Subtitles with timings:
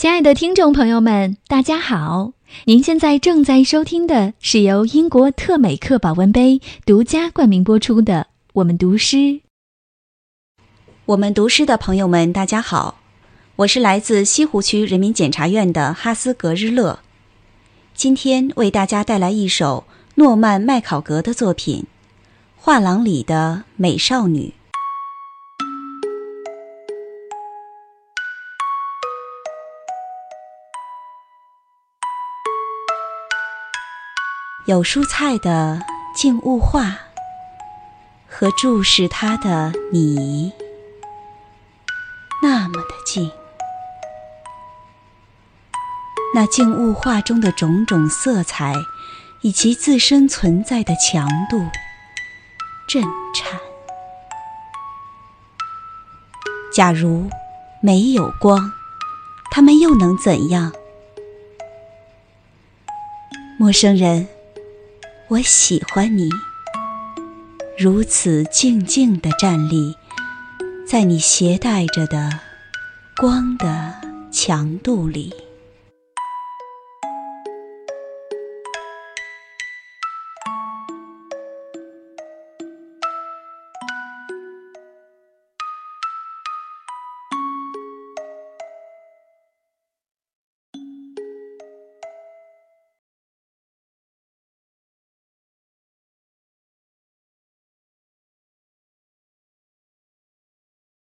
[0.00, 2.32] 亲爱的听众朋友们，大家好！
[2.64, 9.16] 您现在正在收听的是由英国特美克保温杯独家冠名播出的《我们读诗》。
[11.04, 12.98] 我们读诗的朋友们，大家好，
[13.56, 17.00] 我是来自西湖区人民检察院的哈斯格日乐，
[17.94, 21.82] 今天为大家带来一首诺曼麦考格的作品
[22.56, 24.54] 《画廊里的美少女》。
[34.70, 35.80] 有蔬菜的
[36.14, 36.96] 静物画
[38.28, 40.52] 和注视它的你，
[42.40, 43.32] 那么的静。
[46.32, 48.72] 那静物画中的种种色彩
[49.40, 51.66] 以其自身存在的强度，
[52.86, 53.02] 震
[53.34, 53.58] 颤。
[56.72, 57.28] 假如
[57.82, 58.70] 没有光，
[59.50, 60.72] 它们又能怎样？
[63.58, 64.28] 陌生人。
[65.30, 66.28] 我喜欢你，
[67.78, 69.94] 如此静静地站立
[70.84, 72.40] 在你携带着的
[73.16, 73.94] 光的
[74.32, 75.32] 强度里。